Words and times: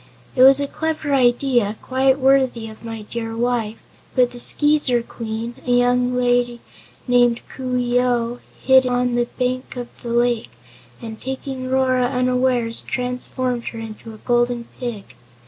It 0.35 0.41
was 0.41 0.59
a 0.59 0.65
clever 0.65 1.13
idea, 1.13 1.75
quite 1.83 2.17
worthy 2.17 2.67
of 2.69 2.83
my 2.83 3.03
dear 3.03 3.37
wife, 3.37 3.77
but 4.15 4.31
the 4.31 4.39
Skeezer 4.39 5.03
Queen 5.03 5.53
a 5.67 5.69
young 5.69 6.15
lady 6.15 6.59
named 7.07 7.41
Coo 7.47 7.77
ee 7.77 7.99
oh 7.99 8.39
hid 8.63 8.87
on 8.87 9.13
the 9.13 9.25
bank 9.37 9.75
of 9.77 9.89
the 10.01 10.09
lake 10.09 10.49
and 11.03 11.21
taking 11.21 11.69
Rora 11.69 12.05
unawares, 12.05 12.81
transformed 12.81 13.65
her 13.67 13.79
into 13.79 14.11
a 14.15 14.25
Golden 14.25 14.63
Pig. 14.79 15.03